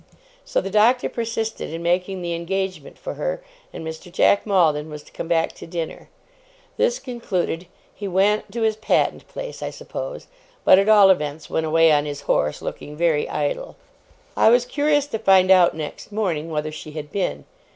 [0.43, 3.39] So the Doctor persisted in making the engagement for her,
[3.71, 4.11] and Mr.
[4.11, 6.09] Jack Maldon was to come back to dinner.
[6.75, 10.25] This concluded, he went to his Patent place, I suppose;
[10.65, 13.75] but at all events went away on his horse, looking very idle.
[14.35, 17.45] I was curious to find out next morning, whether she had been.